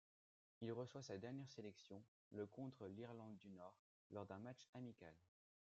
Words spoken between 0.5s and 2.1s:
Il reçoit sa dernière sélection